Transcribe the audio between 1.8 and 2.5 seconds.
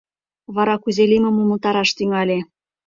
тӱҥале...